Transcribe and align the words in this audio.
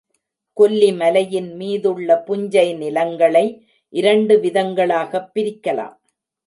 கொல்லிமலையின் 0.59 1.55
மீதுள்ள 1.55 2.23
புஞ்சை 2.27 2.77
நிலங்களை 2.77 3.67
இரண்டு 3.89 4.37
விதங்களாகப் 4.37 5.29
பிரிக்கலாம். 5.35 5.97